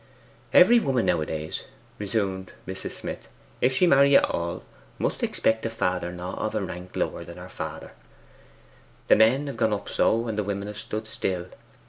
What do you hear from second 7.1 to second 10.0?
than her father. The men have gone up